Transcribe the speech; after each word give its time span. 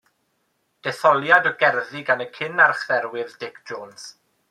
Detholiad 0.87 1.51
o 1.51 1.53
gerddi 1.61 2.03
gan 2.09 2.25
y 2.27 2.29
cyn-archdderwydd 2.39 3.41
Dic 3.45 3.65
Jones. 3.73 4.13